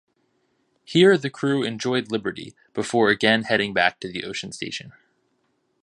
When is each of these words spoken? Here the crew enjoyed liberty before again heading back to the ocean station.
Here 0.83 1.15
the 1.15 1.29
crew 1.29 1.61
enjoyed 1.61 2.11
liberty 2.11 2.55
before 2.73 3.09
again 3.11 3.43
heading 3.43 3.71
back 3.71 3.99
to 3.99 4.07
the 4.11 4.23
ocean 4.23 4.51
station. 4.51 4.93